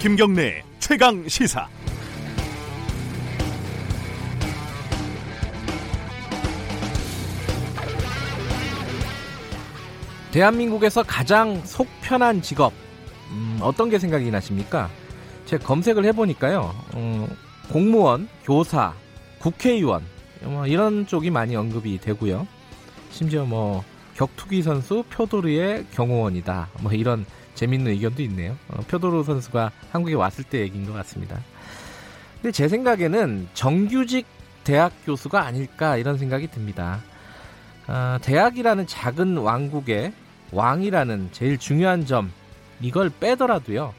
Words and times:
김경래 0.00 0.62
최강 0.78 1.28
시사. 1.28 1.68
대한민국에서 10.30 11.02
가장 11.02 11.60
속 11.66 11.86
편한 12.00 12.40
직업 12.40 12.72
음, 13.30 13.58
어떤 13.60 13.90
게 13.90 13.98
생각이 13.98 14.30
나십니까? 14.30 14.88
제가 15.44 15.66
검색을 15.66 16.06
해보니까요 16.06 16.74
음, 16.94 17.28
공무원, 17.70 18.26
교사, 18.42 18.94
국회의원 19.38 20.02
뭐 20.40 20.66
이런 20.66 21.06
쪽이 21.06 21.28
많이 21.28 21.54
언급이 21.56 21.98
되고요. 21.98 22.46
심지어 23.10 23.44
뭐 23.44 23.84
격투기 24.20 24.62
선수 24.62 25.02
표도르의 25.08 25.86
경호원이다. 25.92 26.68
뭐 26.82 26.92
이런 26.92 27.24
재밌는 27.54 27.92
의견도 27.92 28.22
있네요. 28.24 28.54
어, 28.68 28.82
표도르 28.82 29.24
선수가 29.24 29.70
한국에 29.92 30.14
왔을 30.14 30.44
때 30.44 30.60
얘기인 30.60 30.84
것 30.84 30.92
같습니다. 30.92 31.40
근데 32.34 32.52
제 32.52 32.68
생각에는 32.68 33.48
정규직 33.54 34.26
대학 34.62 34.92
교수가 35.06 35.42
아닐까 35.42 35.96
이런 35.96 36.18
생각이 36.18 36.48
듭니다. 36.48 37.00
어, 37.88 38.18
대학이라는 38.20 38.86
작은 38.86 39.38
왕국의 39.38 40.12
왕이라는 40.52 41.30
제일 41.32 41.56
중요한 41.56 42.04
점 42.04 42.30
이걸 42.82 43.08
빼더라도요. 43.08 43.94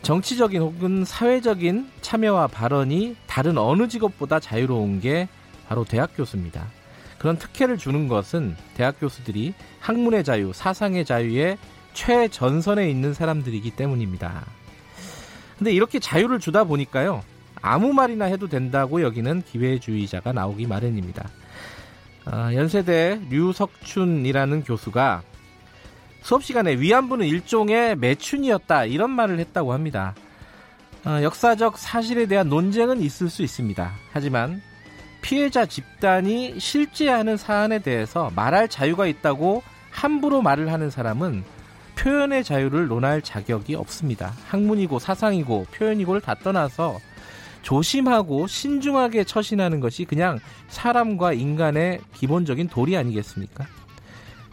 정치적인 0.00 0.62
혹은 0.62 1.04
사회적인 1.04 1.90
참여와 2.00 2.46
발언이 2.46 3.16
다른 3.26 3.58
어느 3.58 3.88
직업보다 3.88 4.40
자유로운 4.40 5.00
게 5.00 5.28
바로 5.68 5.84
대학 5.84 6.16
교수입니다. 6.16 6.79
그런 7.20 7.36
특혜를 7.36 7.76
주는 7.76 8.08
것은 8.08 8.56
대학 8.74 8.98
교수들이 8.98 9.52
학문의 9.78 10.24
자유, 10.24 10.52
사상의 10.54 11.04
자유에 11.04 11.58
최전선에 11.92 12.88
있는 12.88 13.12
사람들이기 13.12 13.72
때문입니다. 13.72 14.46
근데 15.58 15.70
이렇게 15.70 15.98
자유를 15.98 16.40
주다 16.40 16.64
보니까요. 16.64 17.22
아무 17.60 17.92
말이나 17.92 18.24
해도 18.24 18.48
된다고 18.48 19.02
여기는 19.02 19.42
기회주의자가 19.42 20.32
나오기 20.32 20.66
마련입니다. 20.66 21.28
어, 22.24 22.54
연세대 22.54 23.20
류석춘이라는 23.28 24.64
교수가 24.64 25.22
수업 26.22 26.42
시간에 26.42 26.72
위안부는 26.78 27.26
일종의 27.26 27.96
매춘이었다 27.96 28.86
이런 28.86 29.10
말을 29.10 29.38
했다고 29.40 29.74
합니다. 29.74 30.14
어, 31.04 31.22
역사적 31.22 31.76
사실에 31.76 32.24
대한 32.24 32.48
논쟁은 32.48 33.02
있을 33.02 33.28
수 33.28 33.42
있습니다. 33.42 33.92
하지만 34.10 34.62
피해자 35.22 35.66
집단이 35.66 36.58
실제하는 36.58 37.36
사안에 37.36 37.80
대해서 37.80 38.30
말할 38.34 38.68
자유가 38.68 39.06
있다고 39.06 39.62
함부로 39.90 40.42
말을 40.42 40.72
하는 40.72 40.90
사람은 40.90 41.44
표현의 41.96 42.44
자유를 42.44 42.88
논할 42.88 43.20
자격이 43.20 43.74
없습니다. 43.74 44.32
학문이고 44.46 44.98
사상이고 44.98 45.66
표현이고를 45.72 46.20
다 46.20 46.34
떠나서 46.34 46.98
조심하고 47.62 48.46
신중하게 48.46 49.24
처신하는 49.24 49.80
것이 49.80 50.06
그냥 50.06 50.38
사람과 50.68 51.34
인간의 51.34 52.00
기본적인 52.14 52.68
도리 52.68 52.96
아니겠습니까? 52.96 53.66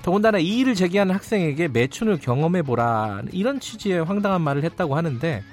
더군다나 0.01 0.39
이 0.39 0.59
일을 0.59 0.75
제기하는 0.75 1.15
학생에게 1.15 1.69
매춘을 1.69 2.19
경험해보라 2.19 3.23
이런 3.31 3.59
취지의 3.59 4.03
황당한 4.03 4.41
말을 4.41 4.63
했다고 4.63 4.95
하는데 4.95 5.43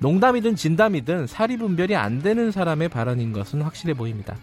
농담이든 0.00 0.56
진담이든 0.56 1.26
사리 1.26 1.56
분별이 1.56 1.94
안 1.94 2.20
되는 2.20 2.50
사람의 2.50 2.88
발언인 2.88 3.32
것은 3.32 3.62
확실해 3.62 3.94
보입니다. 3.94 4.36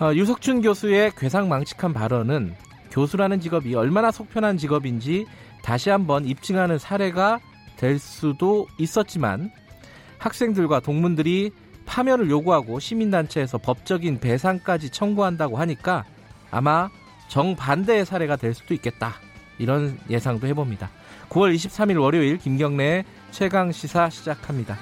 어, 0.00 0.14
유석춘 0.14 0.62
교수의 0.62 1.12
괴상망측한 1.14 1.92
발언은 1.92 2.54
교수라는 2.90 3.38
직업이 3.38 3.74
얼마나 3.74 4.10
속편한 4.10 4.56
직업인지 4.56 5.26
다시 5.62 5.90
한번 5.90 6.24
입증하는 6.24 6.78
사례가 6.78 7.38
될 7.76 7.98
수도 7.98 8.66
있었지만 8.78 9.50
학생들과 10.16 10.80
동문들이 10.80 11.50
파면을 11.84 12.30
요구하고 12.30 12.80
시민단체에서 12.80 13.58
법적인 13.58 14.20
배상까지 14.20 14.88
청구한다고 14.88 15.58
하니까 15.58 16.04
아마 16.50 16.88
정반대의 17.28 18.06
사례가 18.06 18.36
될 18.36 18.54
수도 18.54 18.72
있겠다. 18.72 19.14
이런 19.58 19.98
예상도 20.08 20.46
해봅니다. 20.46 20.90
9월 21.28 21.54
23일 21.54 22.00
월요일 22.00 22.38
김경래의 22.38 23.04
최강 23.32 23.70
시사 23.70 24.08
시작합니다. 24.08 24.78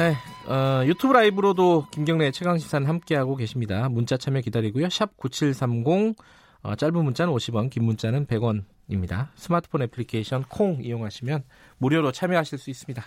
네, 0.00 0.16
어, 0.50 0.82
유튜브 0.86 1.12
라이브로도 1.12 1.88
김경래의 1.90 2.32
최강 2.32 2.56
시사는 2.56 2.88
함께하고 2.88 3.36
계십니다. 3.36 3.86
문자 3.90 4.16
참여 4.16 4.40
기다리고요. 4.40 4.88
샵 4.88 5.14
9730 5.18 6.16
어, 6.62 6.74
짧은 6.74 7.04
문자는 7.04 7.30
50원, 7.34 7.68
긴 7.68 7.84
문자는 7.84 8.24
100원입니다. 8.24 9.28
스마트폰 9.34 9.82
애플리케이션 9.82 10.44
콩 10.48 10.82
이용하시면 10.82 11.42
무료로 11.76 12.12
참여하실 12.12 12.56
수 12.56 12.70
있습니다. 12.70 13.04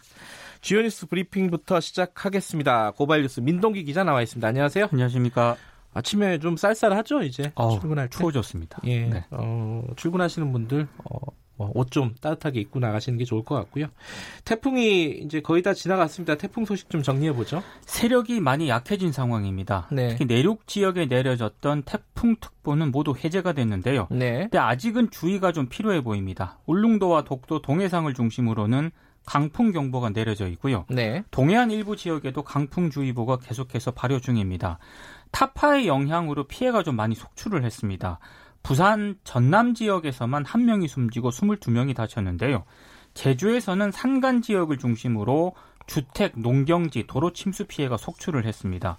주요 0.61 0.83
뉴스 0.83 1.07
브리핑부터 1.07 1.79
시작하겠습니다. 1.79 2.91
고발 2.91 3.23
뉴스 3.23 3.39
민동기 3.39 3.85
기자 3.85 4.03
나와 4.03 4.21
있습니다. 4.21 4.47
안녕하세요. 4.47 4.89
안녕하십니까. 4.91 5.57
아침에 5.95 6.37
좀 6.37 6.57
쌀쌀하죠, 6.57 7.23
이제? 7.23 7.51
어, 7.55 7.79
출근할 7.79 8.09
때? 8.09 8.17
추워졌습니다. 8.19 8.81
예. 8.83 9.07
네. 9.07 9.25
어, 9.31 9.83
출근하시는 9.95 10.51
분들, 10.51 10.87
어, 11.05 11.17
뭐 11.25 11.33
옷 11.73 11.91
좀 11.91 12.15
따뜻하게 12.21 12.59
입고 12.61 12.79
나가시는 12.79 13.19
게 13.19 13.23
좋을 13.25 13.43
것 13.43 13.53
같고요. 13.55 13.85
태풍이 14.45 15.11
이제 15.23 15.41
거의 15.41 15.61
다 15.61 15.73
지나갔습니다. 15.73 16.35
태풍 16.35 16.65
소식 16.65 16.89
좀 16.89 17.03
정리해 17.03 17.33
보죠. 17.33 17.61
세력이 17.81 18.39
많이 18.39 18.67
약해진 18.67 19.11
상황입니다. 19.11 19.87
네. 19.91 20.09
특히 20.09 20.25
내륙 20.25 20.65
지역에 20.67 21.05
내려졌던 21.05 21.83
태풍 21.83 22.35
특보는 22.39 22.91
모두 22.91 23.13
해제가 23.15 23.53
됐는데요. 23.53 24.07
네. 24.09 24.39
근데 24.39 24.57
아직은 24.57 25.11
주의가 25.11 25.51
좀 25.51 25.67
필요해 25.67 26.01
보입니다. 26.01 26.57
울릉도와 26.65 27.25
독도, 27.25 27.61
동해상을 27.61 28.11
중심으로는 28.13 28.89
강풍 29.25 29.71
경보가 29.71 30.09
내려져 30.09 30.47
있고요. 30.47 30.85
네. 30.89 31.23
동해안 31.31 31.71
일부 31.71 31.95
지역에도 31.95 32.43
강풍주의보가 32.43 33.37
계속해서 33.37 33.91
발효 33.91 34.19
중입니다. 34.19 34.79
타파의 35.31 35.87
영향으로 35.87 36.45
피해가 36.45 36.83
좀 36.83 36.95
많이 36.95 37.15
속출을 37.15 37.63
했습니다. 37.63 38.19
부산 38.63 39.15
전남 39.23 39.73
지역에서만 39.73 40.45
한 40.45 40.65
명이 40.65 40.87
숨지고 40.87 41.29
22명이 41.29 41.95
다쳤는데요. 41.95 42.63
제주에서는 43.13 43.91
산간 43.91 44.41
지역을 44.41 44.77
중심으로 44.77 45.53
주택, 45.85 46.39
농경지, 46.39 47.05
도로 47.07 47.33
침수 47.33 47.65
피해가 47.65 47.97
속출을 47.97 48.45
했습니다. 48.45 48.97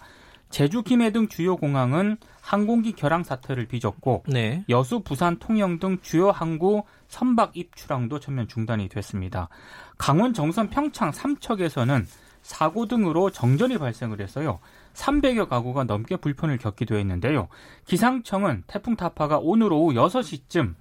제주, 0.50 0.82
김해 0.82 1.10
등 1.10 1.26
주요 1.26 1.56
공항은 1.56 2.19
항공기 2.41 2.92
결항 2.92 3.25
사태를 3.25 3.66
빚었고 3.66 4.25
네. 4.28 4.64
여수, 4.69 5.00
부산, 5.00 5.38
통영 5.38 5.81
등 5.81 5.98
주요 6.02 6.31
항구 6.31 6.84
선박 7.08 7.56
입출항도 7.56 8.20
전면 8.20 8.46
중단이 8.46 8.88
됐습니다. 8.88 9.48
강원 9.98 10.34
정선 10.34 10.69
평창 10.69 11.10
삼척에서는 11.10 12.06
사고 12.44 12.87
등으로 12.87 13.31
정전이 13.31 13.78
발생을 13.78 14.21
해서요. 14.21 14.60
300여 14.93 15.49
가구가 15.49 15.84
넘게 15.84 16.16
불편을 16.16 16.59
겪기도 16.59 16.97
했는데요. 16.97 17.49
기상청은 17.87 18.65
태풍 18.66 18.97
타파가 18.97 19.38
오늘 19.38 19.72
오후 19.72 19.94
6시쯤 19.94 20.75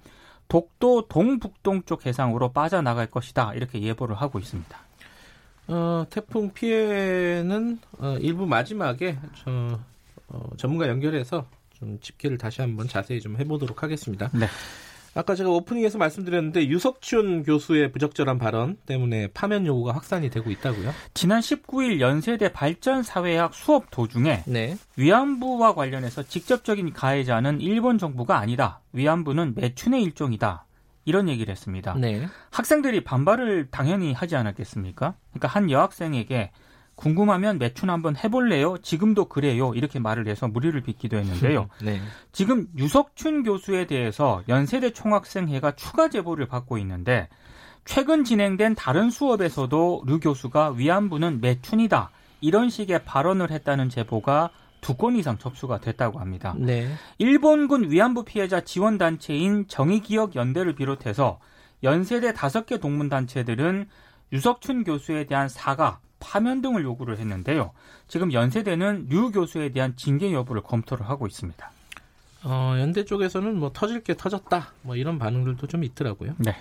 독도 0.46 1.08
동북동 1.08 1.84
쪽 1.84 2.04
해상으로 2.04 2.52
빠져나갈 2.52 3.06
것이다. 3.06 3.54
이렇게 3.54 3.80
예보를 3.80 4.14
하고 4.14 4.38
있습니다. 4.38 4.78
어, 5.68 6.04
태풍 6.10 6.52
피해는 6.52 7.78
어, 7.98 8.18
일부 8.20 8.46
마지막에 8.46 9.16
저, 9.42 9.80
어, 10.28 10.50
전문가 10.58 10.86
연결해서 10.86 11.46
좀 11.78 11.98
집계를 11.98 12.36
다시 12.36 12.60
한번 12.60 12.86
자세히 12.88 13.22
좀 13.22 13.38
해보도록 13.38 13.82
하겠습니다. 13.82 14.28
네. 14.34 14.46
아까 15.14 15.34
제가 15.34 15.50
오프닝에서 15.50 15.98
말씀드렸는데 15.98 16.68
유석춘 16.68 17.44
교수의 17.44 17.92
부적절한 17.92 18.38
발언 18.38 18.76
때문에 18.86 19.28
파면 19.28 19.66
요구가 19.66 19.92
확산이 19.92 20.28
되고 20.28 20.50
있다고요? 20.50 20.92
지난 21.14 21.40
19일 21.40 22.00
연세대 22.00 22.52
발전사회학 22.52 23.54
수업 23.54 23.90
도중에 23.90 24.42
네. 24.46 24.76
위안부와 24.96 25.74
관련해서 25.74 26.24
직접적인 26.24 26.92
가해자는 26.92 27.60
일본 27.60 27.98
정부가 27.98 28.38
아니다. 28.38 28.80
위안부는 28.92 29.54
매춘의 29.56 30.02
일종이다. 30.02 30.66
이런 31.04 31.28
얘기를 31.28 31.52
했습니다. 31.52 31.94
네. 31.94 32.26
학생들이 32.50 33.04
반발을 33.04 33.68
당연히 33.70 34.12
하지 34.12 34.36
않았겠습니까? 34.36 35.14
그러니까 35.30 35.48
한 35.48 35.70
여학생에게 35.70 36.50
궁금하면 36.94 37.58
매춘 37.58 37.90
한번 37.90 38.16
해볼래요? 38.16 38.78
지금도 38.78 39.26
그래요. 39.26 39.72
이렇게 39.74 39.98
말을 39.98 40.28
해서 40.28 40.46
무리를 40.48 40.80
빚기도 40.82 41.16
했는데요. 41.18 41.68
네. 41.82 42.00
지금 42.32 42.66
유석춘 42.76 43.42
교수에 43.42 43.86
대해서 43.86 44.42
연세대 44.48 44.92
총학생회가 44.92 45.72
추가 45.72 46.08
제보를 46.08 46.46
받고 46.46 46.78
있는데 46.78 47.28
최근 47.84 48.24
진행된 48.24 48.74
다른 48.76 49.10
수업에서도 49.10 50.04
류 50.06 50.20
교수가 50.20 50.70
위안부는 50.76 51.40
매춘이다. 51.40 52.10
이런 52.40 52.70
식의 52.70 53.04
발언을 53.04 53.50
했다는 53.50 53.88
제보가 53.88 54.50
두 54.80 54.96
건 54.96 55.16
이상 55.16 55.38
접수가 55.38 55.80
됐다고 55.80 56.18
합니다. 56.20 56.54
네. 56.58 56.86
일본군 57.16 57.90
위안부 57.90 58.24
피해자 58.24 58.60
지원 58.60 58.98
단체인 58.98 59.66
정의기억 59.66 60.36
연대를 60.36 60.74
비롯해서 60.74 61.38
연세대 61.82 62.34
다섯 62.34 62.66
개 62.66 62.78
동문 62.78 63.08
단체들은 63.08 63.86
유석춘 64.32 64.84
교수에 64.84 65.24
대한 65.24 65.48
사과, 65.48 66.00
파면 66.20 66.62
등을 66.62 66.82
요구를 66.84 67.18
했는데요. 67.18 67.72
지금 68.08 68.32
연세대는 68.32 69.06
류 69.08 69.30
교수에 69.30 69.70
대한 69.70 69.94
징계 69.96 70.32
여부를 70.32 70.62
검토를 70.62 71.08
하고 71.08 71.26
있습니다. 71.26 71.70
어, 72.44 72.74
연대 72.78 73.04
쪽에서는 73.04 73.58
뭐 73.58 73.70
터질 73.72 74.02
게 74.02 74.14
터졌다. 74.14 74.68
뭐 74.82 74.96
이런 74.96 75.18
반응들도 75.18 75.66
좀 75.66 75.84
있더라고요. 75.84 76.34
네. 76.38 76.54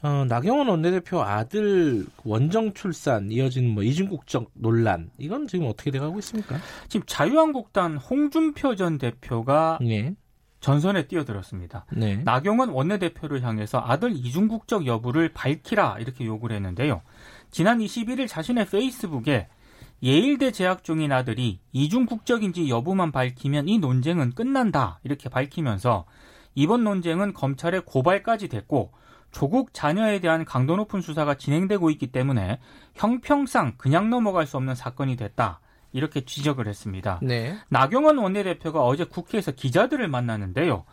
어, 0.00 0.24
나경원 0.28 0.68
원내대표 0.68 1.22
아들 1.22 2.06
원정 2.24 2.74
출산 2.74 3.32
이어진 3.32 3.74
뭐 3.74 3.82
이중국적 3.82 4.50
논란 4.54 5.10
이건 5.18 5.48
지금 5.48 5.66
어떻게 5.66 5.90
돼가고 5.90 6.18
있습니까? 6.20 6.56
지금 6.88 7.04
자유한국당 7.06 7.96
홍준표 7.96 8.76
전 8.76 8.98
대표가 8.98 9.78
네. 9.80 10.14
전선에 10.60 11.06
뛰어들었습니다. 11.06 11.86
네. 11.92 12.16
나경원 12.16 12.70
원내대표를 12.70 13.42
향해서 13.42 13.80
아들 13.84 14.12
이중국적 14.12 14.86
여부를 14.86 15.32
밝히라 15.32 15.98
이렇게 16.00 16.26
요구를 16.26 16.56
했는데요. 16.56 17.02
지난 17.50 17.78
21일 17.78 18.28
자신의 18.28 18.66
페이스북에 18.66 19.48
예일대 20.02 20.52
재학 20.52 20.84
중인 20.84 21.12
아들이 21.12 21.60
이중국적인지 21.72 22.68
여부만 22.68 23.12
밝히면 23.12 23.68
이 23.68 23.78
논쟁은 23.78 24.32
끝난다 24.32 25.00
이렇게 25.02 25.28
밝히면서 25.28 26.04
이번 26.54 26.84
논쟁은 26.84 27.34
검찰의 27.34 27.82
고발까지 27.84 28.48
됐고 28.48 28.92
조국 29.30 29.74
자녀에 29.74 30.20
대한 30.20 30.44
강도 30.44 30.76
높은 30.76 31.00
수사가 31.00 31.34
진행되고 31.34 31.90
있기 31.90 32.08
때문에 32.08 32.58
형평상 32.94 33.74
그냥 33.76 34.10
넘어갈 34.10 34.46
수 34.46 34.56
없는 34.56 34.74
사건이 34.74 35.16
됐다. 35.16 35.60
이렇게 35.92 36.24
지적을 36.24 36.66
했습니다. 36.66 37.18
네. 37.22 37.56
나경원 37.68 38.18
원내대표가 38.18 38.84
어제 38.84 39.04
국회에서 39.04 39.52
기자들을 39.52 40.06
만났는데요. 40.08 40.84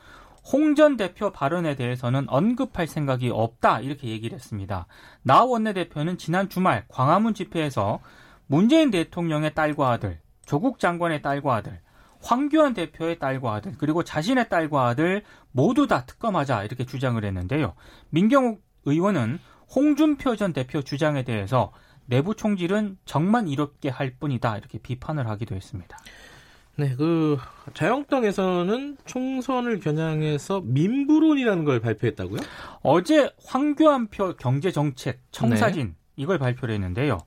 홍 0.51 0.75
전 0.75 0.95
대표 0.95 1.31
발언에 1.31 1.75
대해서는 1.75 2.29
언급할 2.29 2.85
생각이 2.87 3.29
없다 3.33 3.79
이렇게 3.79 4.09
얘기를 4.09 4.35
했습니다. 4.35 4.85
나 5.23 5.43
원내대표는 5.43 6.17
지난 6.17 6.49
주말 6.49 6.85
광화문 6.87 7.33
집회에서 7.33 7.99
문재인 8.45 8.91
대통령의 8.91 9.55
딸과 9.55 9.91
아들, 9.91 10.19
조국 10.45 10.79
장관의 10.79 11.23
딸과 11.23 11.55
아들, 11.55 11.81
황교안 12.21 12.73
대표의 12.75 13.17
딸과 13.17 13.53
아들 13.55 13.73
그리고 13.77 14.03
자신의 14.03 14.49
딸과 14.49 14.87
아들 14.87 15.23
모두 15.51 15.87
다 15.87 16.05
특검하자 16.05 16.63
이렇게 16.63 16.85
주장을 16.85 17.23
했는데요. 17.23 17.73
민경욱 18.09 18.61
의원은 18.85 19.39
홍준표 19.73 20.35
전 20.35 20.53
대표 20.53 20.81
주장에 20.83 21.23
대해서 21.23 21.71
내부 22.05 22.35
총질은 22.35 22.97
정만 23.05 23.47
이롭게 23.47 23.89
할 23.89 24.11
뿐이다 24.19 24.57
이렇게 24.57 24.77
비판을 24.77 25.27
하기도 25.27 25.55
했습니다. 25.55 25.97
네, 26.77 26.93
그 26.95 27.37
자영당에서는 27.73 28.97
총선을 29.05 29.79
겨냥해서 29.79 30.61
민부론이라는 30.65 31.63
걸 31.63 31.79
발표했다고요? 31.79 32.41
어제 32.81 33.31
황교안표 33.45 34.35
경제정책 34.35 35.21
청사진 35.31 35.87
네. 35.87 35.93
이걸 36.17 36.37
발표를 36.37 36.75
했는데요. 36.75 37.19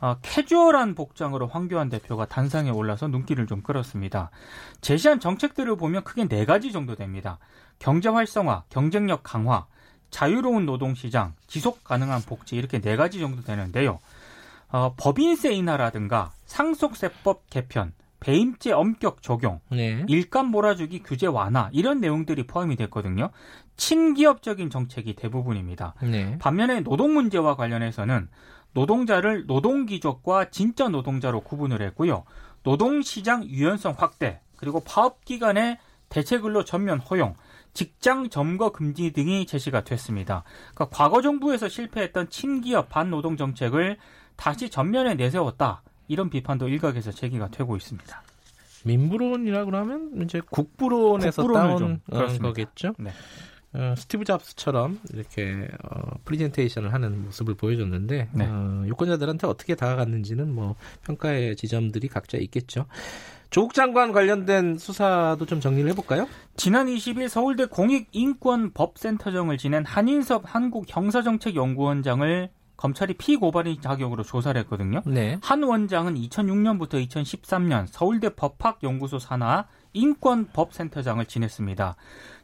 어, 0.00 0.16
캐주얼한 0.22 0.94
복장으로 0.94 1.46
황교안 1.46 1.88
대표가 1.88 2.26
단상에 2.26 2.70
올라서 2.70 3.08
눈길을 3.08 3.46
좀 3.46 3.62
끌었습니다. 3.62 4.30
제시한 4.80 5.18
정책들을 5.18 5.76
보면 5.76 6.04
크게 6.04 6.28
네 6.28 6.44
가지 6.44 6.72
정도 6.72 6.94
됩니다. 6.94 7.38
경제 7.78 8.08
활성화, 8.08 8.64
경쟁력 8.68 9.22
강화, 9.22 9.66
자유로운 10.10 10.66
노동시장, 10.66 11.34
지속 11.46 11.82
가능한 11.82 12.22
복지 12.22 12.54
이렇게 12.54 12.80
네 12.80 12.96
가지 12.96 13.18
정도 13.18 13.42
되는데요. 13.42 13.98
어, 14.74 14.92
법인세 14.96 15.52
인하라든가 15.52 16.32
상속세법 16.46 17.48
개편, 17.48 17.92
배임죄 18.18 18.72
엄격 18.72 19.22
적용, 19.22 19.60
네. 19.70 20.04
일감 20.08 20.48
몰아주기 20.48 21.04
규제 21.04 21.28
완화 21.28 21.70
이런 21.72 22.00
내용들이 22.00 22.48
포함이 22.48 22.74
됐거든요. 22.74 23.30
친기업적인 23.76 24.70
정책이 24.70 25.14
대부분입니다. 25.14 25.94
네. 26.02 26.36
반면에 26.40 26.80
노동 26.80 27.14
문제와 27.14 27.54
관련해서는 27.54 28.28
노동자를 28.72 29.46
노동기족과 29.46 30.50
진짜 30.50 30.88
노동자로 30.88 31.42
구분을 31.42 31.80
했고요. 31.80 32.24
노동시장 32.64 33.44
유연성 33.44 33.94
확대, 33.96 34.40
그리고 34.56 34.80
파업기간의 34.80 35.78
대체근로 36.08 36.64
전면 36.64 36.98
허용, 36.98 37.36
직장 37.74 38.28
점거 38.28 38.72
금지 38.72 39.12
등이 39.12 39.46
제시가 39.46 39.84
됐습니다. 39.84 40.42
그러니까 40.74 40.96
과거 40.96 41.22
정부에서 41.22 41.68
실패했던 41.68 42.30
친기업 42.30 42.88
반노동 42.88 43.36
정책을 43.36 43.98
다시 44.36 44.70
전면에 44.70 45.14
내세웠다. 45.14 45.82
이런 46.08 46.30
비판도 46.30 46.68
일각에서 46.68 47.12
제기가 47.12 47.48
되고 47.48 47.76
있습니다. 47.76 48.22
민부론이라고 48.84 49.74
하면 49.74 50.22
이제 50.22 50.40
국부론에서 50.50 51.52
따온 51.52 52.00
거겠죠. 52.40 52.94
네. 52.98 53.10
어, 53.74 53.94
스티브 53.96 54.24
잡스처럼 54.24 55.00
이렇게 55.12 55.68
어, 55.82 56.12
프리젠테이션을 56.24 56.92
하는 56.92 57.24
모습을 57.24 57.54
보여줬는데 57.54 58.28
네. 58.32 58.46
어, 58.46 58.84
유권자들한테 58.86 59.48
어떻게 59.48 59.74
다가갔는지는 59.74 60.54
뭐 60.54 60.76
평가의 61.02 61.56
지점들이 61.56 62.06
각자 62.06 62.38
있겠죠. 62.38 62.86
조국 63.50 63.74
장관 63.74 64.12
관련된 64.12 64.78
수사도 64.78 65.44
좀 65.46 65.60
정리를 65.60 65.90
해볼까요? 65.90 66.28
지난 66.56 66.86
20일 66.86 67.28
서울대 67.28 67.66
공익인권법센터장을 67.66 69.56
지낸 69.58 69.84
한인섭 69.84 70.42
한국형사정책연구원장을 70.44 72.50
검찰이 72.76 73.14
피고발인 73.14 73.80
자격으로 73.80 74.22
조사를 74.22 74.60
했거든요. 74.62 75.02
네. 75.06 75.38
한 75.42 75.62
원장은 75.62 76.14
2006년부터 76.14 77.06
2013년 77.08 77.86
서울대 77.86 78.30
법학연구소 78.30 79.18
산하 79.18 79.66
인권법센터장을 79.92 81.24
지냈습니다. 81.24 81.96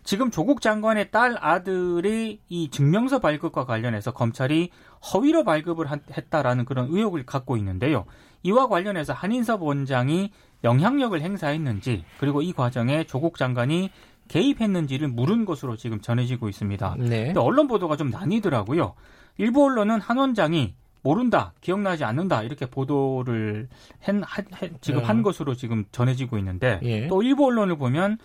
지금 0.04 0.30
조국 0.30 0.60
장관의 0.60 1.10
딸 1.10 1.36
아들이 1.40 2.40
이 2.48 2.70
증명서 2.70 3.18
발급과 3.18 3.66
관련해서 3.66 4.12
검찰이 4.12 4.70
허위로 5.12 5.44
발급을 5.44 5.86
했다라는 6.16 6.64
그런 6.64 6.86
의혹을 6.90 7.26
갖고 7.26 7.56
있는데요. 7.56 8.06
이와 8.42 8.68
관련해서 8.68 9.12
한인섭 9.12 9.62
원장이 9.62 10.30
영향력을 10.64 11.20
행사했는지 11.20 12.04
그리고 12.18 12.40
이 12.40 12.52
과정에 12.52 13.04
조국 13.04 13.36
장관이 13.36 13.90
개입했는지를 14.28 15.08
물은 15.08 15.44
것으로 15.44 15.76
지금 15.76 16.00
전해지고 16.00 16.48
있습니다. 16.48 16.96
네. 16.98 17.26
근데 17.26 17.40
언론 17.40 17.66
보도가 17.66 17.96
좀 17.96 18.10
나뉘더라고요. 18.10 18.94
일부 19.40 19.64
언론은 19.64 20.00
한 20.00 20.16
원장이 20.18 20.74
모른다, 21.02 21.54
기억나지 21.62 22.04
않는다 22.04 22.42
이렇게 22.42 22.66
보도를 22.66 23.68
한, 24.02 24.22
한, 24.22 24.44
지금 24.82 25.00
음. 25.00 25.04
한 25.04 25.22
것으로 25.22 25.54
지금 25.54 25.84
전해지고 25.92 26.36
있는데 26.38 26.78
예. 26.82 27.06
또 27.08 27.22
일부 27.22 27.46
언론을 27.46 27.78
보면 27.78 28.18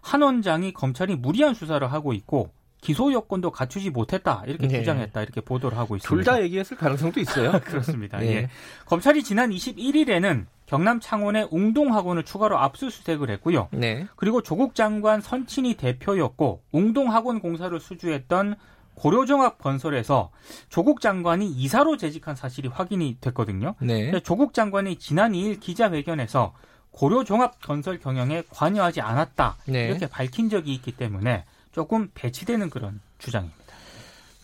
한 0.00 0.22
원장이 0.22 0.72
검찰이 0.72 1.16
무리한 1.16 1.54
수사를 1.54 1.86
하고 1.92 2.14
있고 2.14 2.50
기소 2.80 3.12
여건도 3.12 3.50
갖추지 3.52 3.90
못했다 3.90 4.42
이렇게 4.46 4.66
네. 4.66 4.78
주장했다 4.80 5.22
이렇게 5.22 5.40
보도를 5.40 5.76
하고 5.78 5.94
있습니다. 5.94 6.08
둘 6.08 6.24
다 6.24 6.42
얘기했을 6.42 6.76
가능성도 6.76 7.20
있어요. 7.20 7.52
그렇습니다. 7.64 8.18
네. 8.18 8.26
예. 8.34 8.48
검찰이 8.86 9.22
지난 9.22 9.50
21일에는 9.50 10.46
경남 10.66 11.00
창원의 11.00 11.48
웅동학원을 11.50 12.24
추가로 12.24 12.58
압수수색을 12.58 13.28
했고요. 13.30 13.68
네. 13.72 14.06
그리고 14.16 14.42
조국 14.42 14.74
장관 14.74 15.20
선친이 15.20 15.74
대표였고 15.74 16.62
웅동학원 16.72 17.40
공사를 17.40 17.78
수주했던 17.78 18.56
고려종합 18.94 19.58
건설에서 19.58 20.30
조국 20.68 21.00
장관이 21.00 21.48
이사로 21.48 21.96
재직한 21.96 22.36
사실이 22.36 22.68
확인이 22.68 23.16
됐거든요. 23.20 23.74
네. 23.80 24.20
조국 24.20 24.54
장관이 24.54 24.96
지난 24.96 25.32
2일 25.32 25.60
기자회견에서 25.60 26.52
고려종합 26.92 27.60
건설 27.62 27.98
경영에 27.98 28.44
관여하지 28.50 29.00
않았다 29.00 29.56
네. 29.66 29.86
이렇게 29.86 30.06
밝힌 30.06 30.48
적이 30.48 30.74
있기 30.74 30.92
때문에 30.92 31.44
조금 31.72 32.10
배치되는 32.14 32.70
그런 32.70 33.00
주장입니다. 33.18 33.62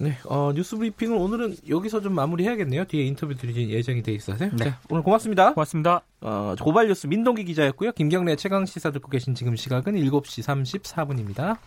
네, 0.00 0.16
어, 0.26 0.52
뉴스 0.54 0.76
브리핑을 0.76 1.16
오늘은 1.16 1.56
여기서 1.68 2.00
좀 2.00 2.14
마무리해야겠네요. 2.14 2.84
뒤에 2.84 3.04
인터뷰 3.04 3.34
드릴 3.34 3.68
예정이 3.68 4.02
돼 4.02 4.12
있어서. 4.12 4.48
네. 4.52 4.70
자, 4.70 4.80
오늘 4.88 5.02
고맙습니다. 5.02 5.54
고맙습니다. 5.54 6.02
어, 6.20 6.54
고발 6.60 6.86
뉴스 6.86 7.08
민동기 7.08 7.44
기자였고요. 7.44 7.92
김경래 7.92 8.36
최강 8.36 8.64
시사 8.64 8.92
듣고 8.92 9.08
계신 9.08 9.34
지금 9.34 9.56
시각은 9.56 9.94
7시 9.94 10.44
34분입니다. 10.44 11.58